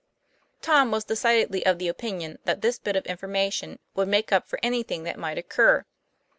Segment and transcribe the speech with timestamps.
[0.63, 4.57] "Tom was decidedly of the opinion that this bit of information would make up for
[4.63, 5.85] anything that might occur.